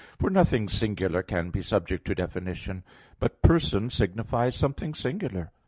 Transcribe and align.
For 0.17 0.31
nothing 0.31 0.67
singular 0.67 1.21
can 1.21 1.51
be 1.51 1.61
subject 1.61 2.05
to 2.07 2.15
definition. 2.15 2.83
But 3.19 3.43
"person" 3.43 3.91
signifies 3.91 4.55
something 4.55 4.95
singular. 4.95 5.51